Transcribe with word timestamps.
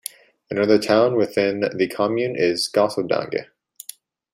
Another 0.49 0.79
town 0.79 1.15
within 1.15 1.59
the 1.75 1.87
commune 1.87 2.35
is 2.35 2.67
Gosseldange. 2.67 3.49